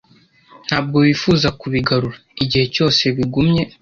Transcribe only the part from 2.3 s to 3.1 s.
igihe cyose